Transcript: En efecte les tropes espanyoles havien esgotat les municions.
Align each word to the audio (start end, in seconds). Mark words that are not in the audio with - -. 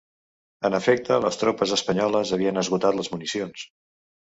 En 0.69 0.77
efecte 0.77 1.19
les 1.27 1.39
tropes 1.43 1.75
espanyoles 1.79 2.35
havien 2.39 2.61
esgotat 2.67 3.01
les 3.01 3.15
municions. 3.17 3.73